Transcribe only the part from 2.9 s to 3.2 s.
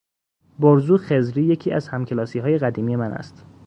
من